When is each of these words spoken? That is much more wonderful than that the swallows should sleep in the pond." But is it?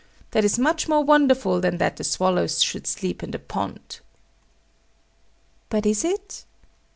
That 0.31 0.43
is 0.43 0.57
much 0.57 0.87
more 0.89 1.03
wonderful 1.03 1.61
than 1.61 1.77
that 1.77 1.97
the 1.97 2.03
swallows 2.03 2.63
should 2.63 2.87
sleep 2.87 3.21
in 3.21 3.29
the 3.29 3.37
pond." 3.37 3.99
But 5.69 5.85
is 5.85 6.03
it? 6.03 6.43